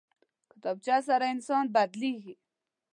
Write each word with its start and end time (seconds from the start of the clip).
کتابچه 0.51 0.97
سره 1.07 1.25
انسان 1.33 1.65
بدلېږي 1.75 2.35